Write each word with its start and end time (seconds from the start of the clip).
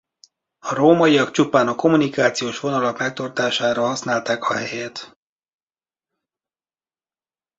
A 0.59 0.73
rómaiak 0.73 1.31
csupán 1.31 1.67
a 1.67 1.75
kommunikációs 1.75 2.59
vonalak 2.59 2.97
megtartására 2.97 3.81
használták 3.85 4.43
a 4.43 4.53
helyet. 4.57 5.17